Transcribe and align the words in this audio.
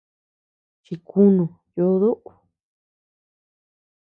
Chikunu 0.83 1.43
yuduu. 1.75 2.17